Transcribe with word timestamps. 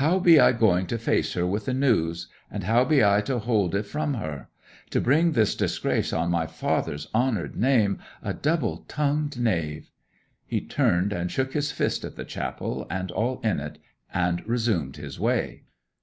How 0.00 0.18
be 0.18 0.40
I 0.40 0.52
going 0.52 0.86
to 0.86 0.96
face 0.96 1.34
her 1.34 1.46
with 1.46 1.66
the 1.66 1.74
news, 1.74 2.28
and 2.50 2.64
how 2.64 2.86
be 2.86 3.04
I 3.04 3.20
to 3.20 3.38
hold 3.38 3.74
it 3.74 3.82
from 3.82 4.14
her? 4.14 4.48
To 4.88 4.98
bring 4.98 5.32
this 5.32 5.54
disgrace 5.54 6.10
on 6.10 6.30
my 6.30 6.46
father's 6.46 7.06
honoured 7.14 7.54
name, 7.54 7.98
a 8.22 8.32
double 8.32 8.86
tongued 8.88 9.38
knave!' 9.38 9.90
He 10.46 10.62
turned 10.62 11.12
and 11.12 11.30
shook 11.30 11.52
his 11.52 11.70
fist 11.70 12.02
at 12.06 12.16
the 12.16 12.24
chapel 12.24 12.86
and 12.88 13.10
all 13.10 13.40
in 13.42 13.60
it, 13.60 13.78
and 14.10 14.42
resumed 14.46 14.96
his 14.96 15.20
way. 15.20 15.64